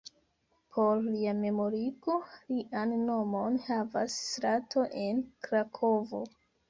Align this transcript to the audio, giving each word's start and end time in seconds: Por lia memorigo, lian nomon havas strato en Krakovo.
Por 0.75 1.01
lia 1.07 1.33
memorigo, 1.41 2.15
lian 2.55 2.95
nomon 3.11 3.59
havas 3.67 4.17
strato 4.31 4.87
en 5.03 5.21
Krakovo. 5.49 6.23